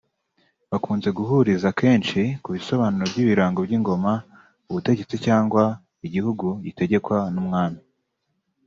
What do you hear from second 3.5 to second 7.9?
by’ingoma (Ubutegetsi cyangwa igihugu gitegetkwa n’umwami)